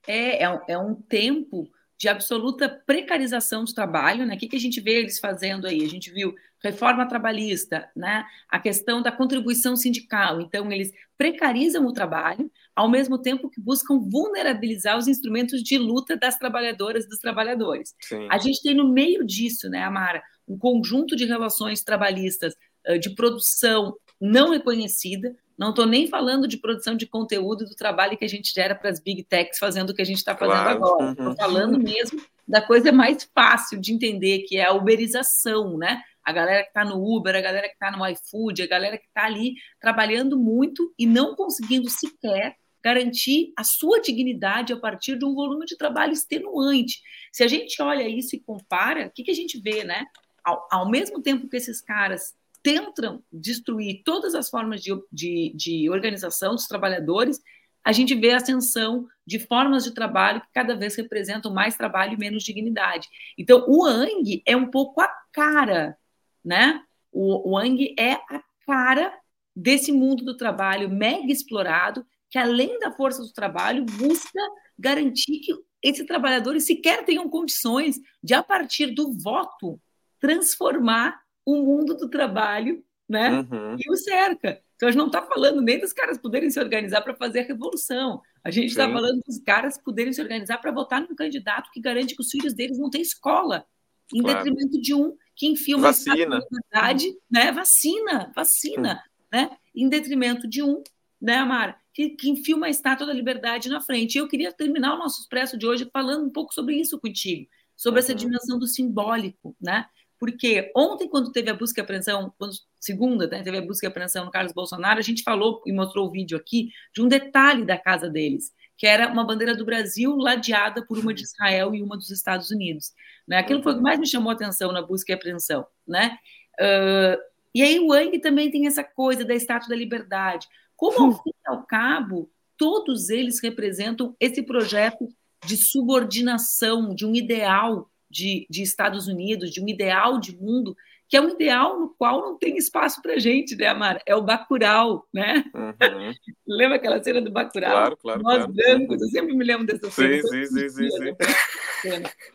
[0.05, 4.35] É, é é um tempo de absoluta precarização do trabalho, né?
[4.35, 5.83] O que, que a gente vê eles fazendo aí?
[5.83, 8.25] A gente viu reforma trabalhista, né?
[8.49, 10.41] A questão da contribuição sindical.
[10.41, 16.17] Então, eles precarizam o trabalho, ao mesmo tempo que buscam vulnerabilizar os instrumentos de luta
[16.17, 17.93] das trabalhadoras e dos trabalhadores.
[18.01, 18.27] Sim.
[18.29, 22.53] A gente tem no meio disso, né, Amara, um conjunto de relações trabalhistas
[22.99, 28.25] de produção não reconhecida, não estou nem falando de produção de conteúdo do trabalho que
[28.25, 30.77] a gente gera para as big techs fazendo o que a gente está fazendo claro.
[30.77, 31.11] agora.
[31.11, 31.35] Estou uhum.
[31.35, 36.01] falando mesmo da coisa mais fácil de entender, que é a uberização, né?
[36.23, 39.07] A galera que está no Uber, a galera que está no iFood, a galera que
[39.07, 45.23] está ali trabalhando muito e não conseguindo sequer garantir a sua dignidade a partir de
[45.23, 47.01] um volume de trabalho extenuante.
[47.31, 50.05] Se a gente olha isso e compara, o que, que a gente vê, né?
[50.43, 55.89] Ao, ao mesmo tempo que esses caras tentam destruir todas as formas de, de, de
[55.89, 57.39] organização dos trabalhadores,
[57.83, 62.13] a gente vê a ascensão de formas de trabalho que cada vez representam mais trabalho
[62.13, 63.09] e menos dignidade.
[63.37, 65.97] Então, o Ang é um pouco a cara,
[66.43, 66.81] né?
[67.11, 69.13] O, o Ang é a cara
[69.53, 74.39] desse mundo do trabalho mega explorado, que além da força do trabalho, busca
[74.79, 79.79] garantir que esses trabalhadores sequer tenham condições de, a partir do voto,
[80.19, 83.29] transformar o mundo do trabalho né?
[83.31, 83.75] Uhum.
[83.77, 84.61] e o cerca.
[84.75, 87.43] Então, a gente não está falando nem dos caras poderem se organizar para fazer a
[87.43, 88.21] revolução.
[88.43, 92.15] A gente está falando dos caras poderem se organizar para votar num candidato que garante
[92.15, 93.65] que os filhos deles não têm escola,
[94.13, 94.43] em claro.
[94.43, 96.39] detrimento de um que enfia uma vacina.
[96.39, 97.51] liberdade, né?
[97.51, 99.51] Vacina, vacina, né?
[99.75, 100.83] Em detrimento de um,
[101.21, 101.77] né, Amara?
[101.93, 104.15] Que, que enfia uma estátua da liberdade na frente.
[104.15, 107.47] E eu queria terminar o nosso expresso de hoje falando um pouco sobre isso contigo,
[107.75, 108.03] sobre uhum.
[108.03, 109.85] essa dimensão do simbólico, né?
[110.23, 113.89] Porque ontem, quando teve a busca e apreensão, quando, segunda, né, teve a busca e
[113.89, 117.65] apreensão no Carlos Bolsonaro, a gente falou e mostrou o vídeo aqui de um detalhe
[117.65, 121.83] da casa deles, que era uma bandeira do Brasil ladeada por uma de Israel e
[121.83, 122.93] uma dos Estados Unidos.
[123.27, 123.37] Né?
[123.37, 125.67] Aquilo foi o que mais me chamou a atenção na busca e apreensão.
[125.85, 126.17] Né?
[126.57, 127.19] Uh,
[127.53, 130.47] e aí o Wang também tem essa coisa da Estátua da Liberdade.
[130.77, 135.05] Como, ao fim e ao cabo, todos eles representam esse projeto
[135.45, 140.77] de subordinação, de um ideal de, de Estados Unidos, de um ideal de mundo,
[141.09, 144.01] que é um ideal no qual não tem espaço para gente, né, Amara?
[144.05, 145.43] É o Bacurau, né?
[145.53, 146.13] Uhum.
[146.47, 147.71] Lembra aquela cena do Bacurau?
[147.71, 148.21] Claro, claro.
[148.21, 148.53] Nós claro.
[148.53, 150.21] brancos, eu sempre me lembro dessa cena.
[150.21, 151.89] Sim, sim, sim, sim,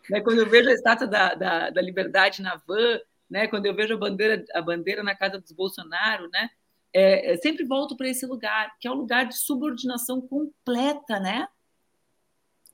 [0.09, 0.21] né?
[0.21, 3.47] Quando eu vejo a estátua da, da, da liberdade na van, né?
[3.47, 6.49] quando eu vejo a bandeira, a bandeira na casa dos Bolsonaro, né?
[6.91, 11.47] É, sempre volto para esse lugar, que é o um lugar de subordinação completa, né?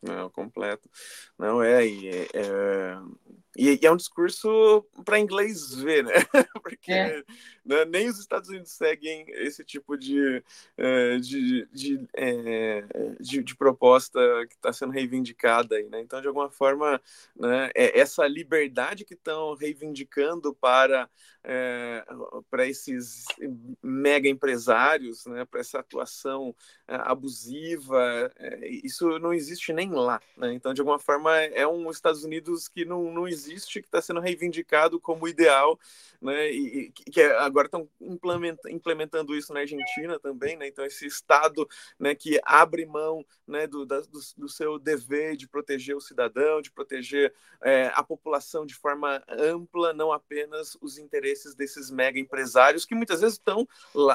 [0.02, 0.90] Não, completo.
[1.38, 2.98] Não, é, é, é
[3.58, 6.14] e, e, é um discurso para inglês ver, né?
[6.62, 7.24] Porque é.
[7.66, 10.44] né, nem os Estados Unidos seguem esse tipo de,
[10.78, 12.84] uh, de, de, é,
[13.20, 16.02] de, de, proposta que está sendo reivindicada aí, né?
[16.02, 17.02] Então, de alguma forma,
[17.36, 21.10] né, é essa liberdade que estão reivindicando para,
[21.48, 22.04] é,
[22.50, 23.26] para esses
[23.82, 26.56] mega empresários, né, para essa atuação
[26.88, 30.54] é, abusiva, é, isso não existe nem lá, né?
[30.54, 34.20] Então, de alguma forma, é um Estados Unidos que não, não existe que está sendo
[34.20, 35.80] reivindicado como ideal,
[36.22, 36.52] né?
[36.52, 37.88] E, que agora estão
[38.68, 40.68] implementando isso na Argentina também, né?
[40.68, 41.68] Então esse Estado,
[42.00, 46.62] né, que abre mão, né, do, da, do, do, seu dever de proteger o cidadão,
[46.62, 52.86] de proteger é, a população de forma ampla, não apenas os interesses desses mega empresários
[52.86, 53.68] que muitas vezes estão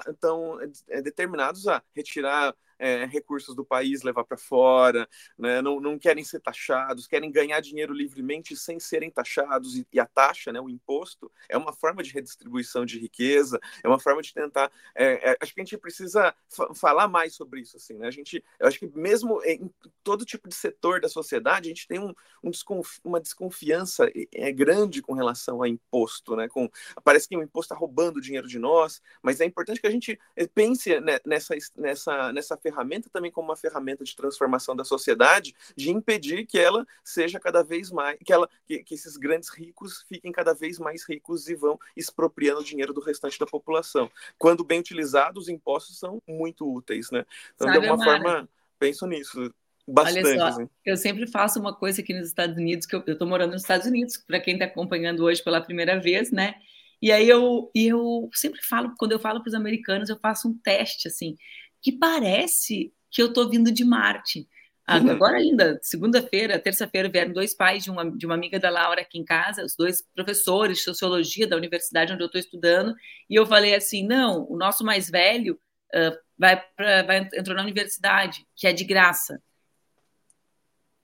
[0.08, 5.06] estão é, determinados a retirar é, recursos do país levar para fora,
[5.38, 5.60] né?
[5.60, 10.06] não, não querem ser taxados, querem ganhar dinheiro livremente sem serem taxados, e, e, a
[10.06, 14.32] taxa, né, o imposto, é uma forma de redistribuição de riqueza, é uma forma de
[14.32, 14.72] tentar.
[14.94, 16.34] É, é, acho que a gente precisa
[16.74, 17.76] falar mais sobre isso.
[17.76, 18.08] Assim, né?
[18.08, 19.70] a gente, eu acho que mesmo em
[20.02, 24.50] todo tipo de setor da sociedade, a gente tem um, um desconf, uma desconfiança é,
[24.52, 26.34] grande com relação a imposto.
[26.34, 26.48] Né?
[26.48, 26.70] Com,
[27.04, 30.18] parece que o imposto está roubando dinheiro de nós, mas é importante que a gente
[30.34, 30.90] é, pense
[31.26, 36.46] nessa, nessa, nessa ferramenta ferramenta também como uma ferramenta de transformação da sociedade, de impedir
[36.46, 40.54] que ela seja cada vez mais, que, ela, que, que esses grandes ricos fiquem cada
[40.54, 44.10] vez mais ricos e vão expropriando o dinheiro do restante da população.
[44.38, 47.24] Quando bem utilizados, os impostos são muito úteis, né?
[47.54, 48.22] Então, Sabe, de alguma Mara?
[48.22, 49.52] forma, penso nisso.
[49.88, 50.68] Bastante, Olha só, assim.
[50.84, 53.86] eu sempre faço uma coisa aqui nos Estados Unidos, que eu estou morando nos Estados
[53.86, 56.54] Unidos, para quem está acompanhando hoje pela primeira vez, né?
[57.02, 60.58] E aí eu, eu sempre falo, quando eu falo para os americanos, eu faço um
[60.58, 61.36] teste, assim,
[61.82, 64.48] que parece que eu estou vindo de Marte.
[64.88, 65.10] Uhum.
[65.10, 69.18] Agora ainda, segunda-feira, terça-feira, vieram dois pais de uma, de uma amiga da Laura aqui
[69.18, 72.94] em casa, os dois professores de sociologia da universidade onde eu estou estudando,
[73.28, 75.58] e eu falei assim, não, o nosso mais velho
[75.94, 79.40] uh, vai, pra, vai entrou na universidade, que é de graça.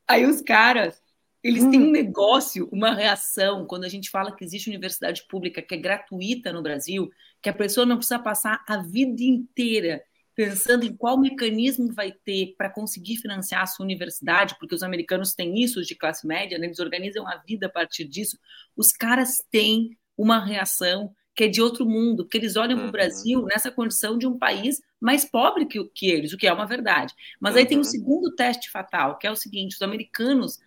[0.08, 1.00] Aí os caras,
[1.42, 1.92] eles têm um hum.
[1.92, 6.62] negócio, uma reação, quando a gente fala que existe universidade pública que é gratuita no
[6.62, 7.08] Brasil,
[7.40, 10.02] que a pessoa não precisa passar a vida inteira
[10.36, 15.32] pensando em qual mecanismo vai ter para conseguir financiar a sua universidade, porque os americanos
[15.32, 16.66] têm isso de classe média, né?
[16.66, 18.38] eles organizam a vida a partir disso,
[18.76, 22.86] os caras têm uma reação que é de outro mundo, porque eles olham para o
[22.86, 22.92] uhum.
[22.92, 26.66] Brasil nessa condição de um país mais pobre que, que eles, o que é uma
[26.66, 27.14] verdade.
[27.40, 27.90] Mas aí tem o um uhum.
[27.90, 30.58] segundo teste fatal, que é o seguinte: os americanos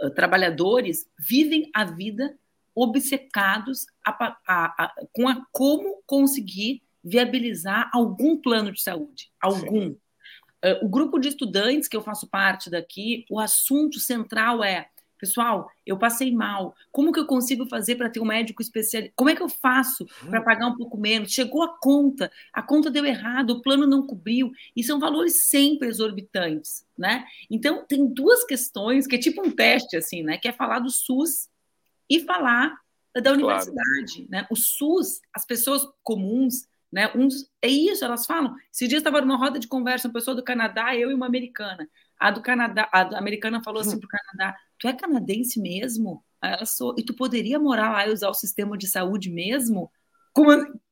[0.00, 2.34] uh, trabalhadores vivem a vida
[2.74, 4.10] obcecados a,
[4.46, 9.90] a, a, com a como conseguir viabilizar algum plano de saúde, algum.
[10.64, 15.70] Uh, o grupo de estudantes que eu faço parte daqui, o assunto central é Pessoal,
[15.86, 16.74] eu passei mal.
[16.92, 19.14] Como que eu consigo fazer para ter um médico especialista?
[19.16, 21.32] Como é que eu faço para pagar um pouco menos?
[21.32, 24.52] Chegou a conta, a conta deu errado, o plano não cobriu.
[24.74, 27.24] E são valores sempre exorbitantes, né?
[27.50, 30.36] Então, tem duas questões que é tipo um teste, assim, né?
[30.36, 31.48] Que é falar do SUS
[32.10, 32.78] e falar
[33.14, 34.28] da universidade, claro.
[34.28, 34.46] né?
[34.50, 37.10] O SUS, as pessoas comuns, né?
[37.14, 38.54] Uns, é isso, elas falam.
[38.72, 41.88] Esses dias estava numa roda de conversa, uma pessoa do Canadá, eu e uma americana.
[42.18, 46.24] A do Canadá, a americana falou assim pro Canadá: Tu é canadense mesmo?
[46.42, 49.90] ela sou, e tu poderia morar lá e usar o sistema de saúde mesmo?
[50.32, 50.44] Com,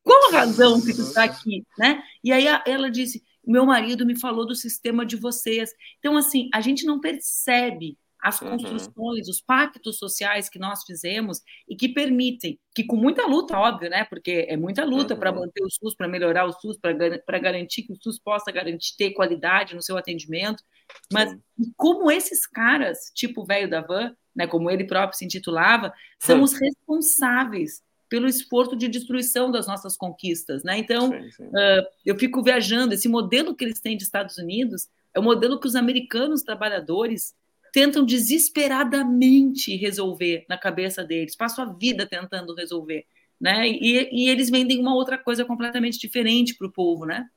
[0.03, 2.03] qual a razão que tu está aqui, né?
[2.23, 5.71] E aí ela disse: meu marido me falou do sistema de vocês.
[5.99, 8.53] Então, assim, a gente não percebe as uhum.
[8.53, 9.31] construções, uhum.
[9.31, 14.07] os pactos sociais que nós fizemos e que permitem, que com muita luta, óbvio, né?
[14.07, 15.21] Porque é muita luta uhum.
[15.21, 18.97] para manter o SUS, para melhorar o SUS, para garantir que o SUS possa garantir
[18.97, 20.65] ter qualidade no seu atendimento.
[21.13, 21.37] Mas
[21.77, 26.43] como esses caras, tipo o velho da van, né, como ele próprio se intitulava, são
[26.43, 30.79] os responsáveis pelo esforço de destruição das nossas conquistas, né?
[30.79, 31.45] Então, sim, sim.
[31.45, 32.95] Uh, eu fico viajando.
[32.95, 37.35] Esse modelo que eles têm de Estados Unidos é o modelo que os americanos trabalhadores
[37.75, 43.05] tentam desesperadamente resolver na cabeça deles, passam a vida tentando resolver,
[43.41, 43.67] né?
[43.67, 47.29] E, e eles vendem uma outra coisa completamente diferente para o povo, né?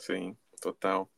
[0.00, 1.12] Sim, total.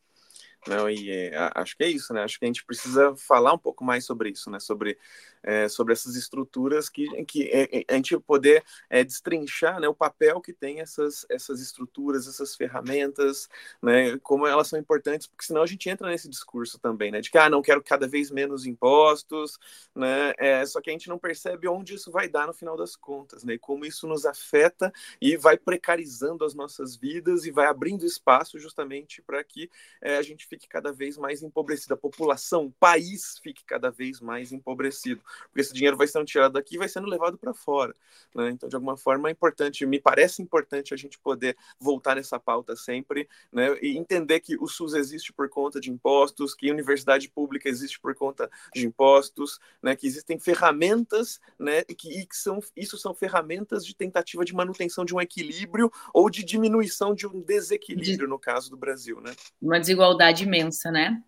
[0.67, 2.23] Não, e é, acho que é isso, né?
[2.23, 4.59] Acho que a gente precisa falar um pouco mais sobre isso, né?
[4.59, 4.97] Sobre
[5.45, 9.93] é, sobre essas estruturas que, que é, é, a gente poder é, destrinchar né, o
[9.93, 13.47] papel que tem essas, essas estruturas, essas ferramentas,
[13.81, 17.29] né, como elas são importantes, porque senão a gente entra nesse discurso também, né, de
[17.29, 19.59] que ah, não quero cada vez menos impostos,
[19.93, 22.95] né, é, só que a gente não percebe onde isso vai dar no final das
[22.95, 24.91] contas, né, como isso nos afeta
[25.21, 29.69] e vai precarizando as nossas vidas e vai abrindo espaço justamente para que
[30.01, 34.19] é, a gente fique cada vez mais empobrecido, a população, o país fique cada vez
[34.19, 37.95] mais empobrecido porque esse dinheiro vai sendo tirado daqui e vai sendo levado para fora.
[38.33, 38.49] Né?
[38.49, 42.75] Então, de alguma forma, é importante, me parece importante a gente poder voltar nessa pauta
[42.75, 43.77] sempre né?
[43.81, 47.99] e entender que o SUS existe por conta de impostos, que a universidade pública existe
[47.99, 49.95] por conta de impostos, né?
[49.95, 51.83] que existem ferramentas, né?
[51.87, 55.91] e que, e que são, isso são ferramentas de tentativa de manutenção de um equilíbrio
[56.13, 59.21] ou de diminuição de um desequilíbrio, no caso do Brasil.
[59.21, 59.33] Né?
[59.61, 61.21] Uma desigualdade imensa, né?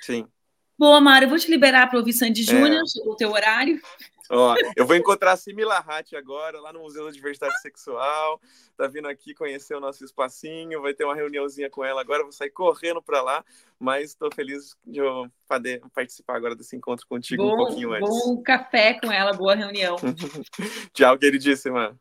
[0.00, 0.26] Sim.
[0.78, 2.44] Boa, Mário, eu vou te liberar para ouvir Sandy é.
[2.44, 3.80] Júnior, o teu horário.
[4.30, 8.40] Ó, eu vou encontrar a Simila Hatt agora, lá no Museu da Diversidade Sexual.
[8.76, 12.32] Tá vindo aqui conhecer o nosso espacinho, vai ter uma reuniãozinha com ela agora, vou
[12.32, 13.44] sair correndo para lá,
[13.78, 18.08] mas estou feliz de eu poder participar agora desse encontro contigo bom, um pouquinho antes.
[18.08, 19.96] Bom café com ela, boa reunião.
[20.92, 21.98] Tchau, queridíssima.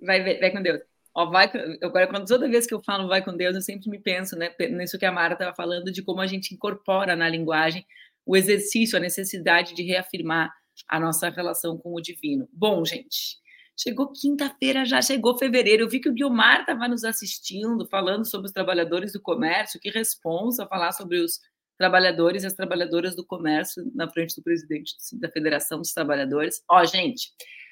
[0.00, 0.89] Vai, vai com Deus.
[1.20, 1.50] Ó, vai,
[1.82, 4.54] agora, quando toda vez que eu falo vai com Deus, eu sempre me penso né,
[4.70, 7.84] nisso que a Mara estava falando, de como a gente incorpora na linguagem
[8.24, 10.50] o exercício, a necessidade de reafirmar
[10.88, 12.48] a nossa relação com o divino.
[12.52, 13.38] Bom, gente,
[13.76, 15.82] chegou quinta-feira, já chegou fevereiro.
[15.82, 19.80] Eu vi que o Guilmar estava nos assistindo, falando sobre os trabalhadores do comércio.
[19.80, 21.40] Que responsa falar sobre os
[21.76, 26.62] trabalhadores e as trabalhadoras do comércio na frente do presidente da Federação dos Trabalhadores.
[26.68, 27.30] Ó, gente,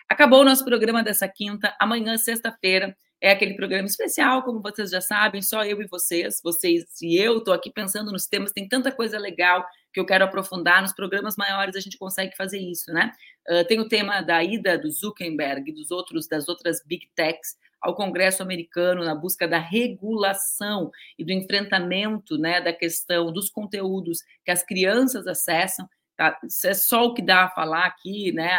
[0.08, 1.74] acabou o nosso programa dessa quinta.
[1.78, 6.84] Amanhã, sexta-feira, é aquele programa especial, como vocês já sabem, só eu e vocês, vocês
[7.02, 7.38] e eu.
[7.38, 10.80] Estou aqui pensando nos temas, tem tanta coisa legal que eu quero aprofundar.
[10.80, 13.12] Nos programas maiores a gente consegue fazer isso, né?
[13.48, 17.56] Uh, tem o tema da ida do Zuckerberg e dos outros, das outras big techs
[17.80, 24.18] ao Congresso americano na busca da regulação e do enfrentamento, né, da questão dos conteúdos
[24.44, 25.88] que as crianças acessam.
[26.18, 26.36] Tá?
[26.64, 28.50] É só o que dá a falar aqui, né?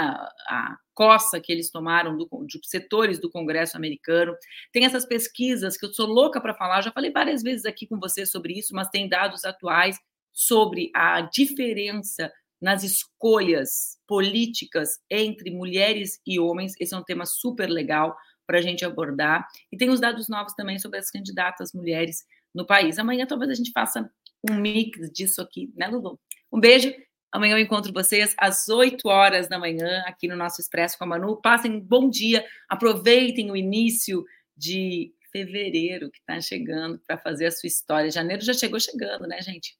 [0.47, 4.33] A, coça que eles tomaram do, de setores do Congresso americano.
[4.71, 7.99] Tem essas pesquisas que eu sou louca para falar, já falei várias vezes aqui com
[7.99, 9.97] vocês sobre isso, mas tem dados atuais
[10.31, 12.31] sobre a diferença
[12.61, 16.75] nas escolhas políticas entre mulheres e homens.
[16.79, 18.15] Esse é um tema super legal
[18.47, 19.45] para a gente abordar.
[19.69, 22.23] E tem os dados novos também sobre as candidatas mulheres
[22.55, 22.97] no país.
[22.97, 24.09] Amanhã talvez a gente faça
[24.49, 26.17] um mix disso aqui, né, Lulu?
[26.51, 26.93] Um beijo
[27.31, 31.07] Amanhã eu encontro vocês às 8 horas da manhã aqui no nosso Expresso com a
[31.07, 31.39] Manu.
[31.39, 34.25] Passem um bom dia, aproveitem o início
[34.57, 38.09] de fevereiro que está chegando para fazer a sua história.
[38.09, 39.77] Janeiro já chegou chegando, né, gente?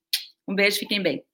[0.47, 1.25] Um beijo, fiquem bem.